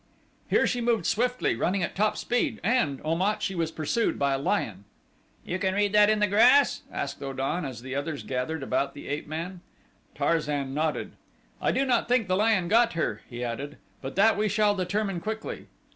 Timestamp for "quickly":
15.19-15.67